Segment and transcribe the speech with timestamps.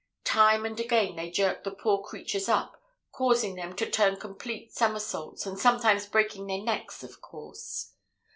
[0.25, 5.45] "Time and again they jerk the poor creatures up, causing them to turn complete somersaults,
[5.45, 7.91] and sometimes breaking their necks, of course.